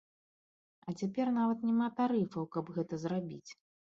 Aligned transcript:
А 0.91 0.93
цяпер 0.99 1.27
нават 1.35 1.59
няма 1.69 1.89
тарыфаў, 1.99 2.47
каб 2.55 2.71
гэта 2.79 2.93
зрабіць. 3.03 3.51